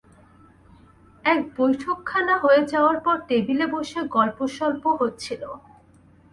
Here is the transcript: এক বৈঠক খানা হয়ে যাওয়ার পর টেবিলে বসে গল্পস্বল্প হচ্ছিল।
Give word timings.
এক 1.25 1.41
বৈঠক 1.57 1.97
খানা 2.05 2.35
হয়ে 2.43 2.61
যাওয়ার 2.67 2.97
পর 3.05 3.15
টেবিলে 3.29 3.65
বসে 3.73 3.99
গল্পস্বল্প 4.15 4.83
হচ্ছিল। 4.99 5.41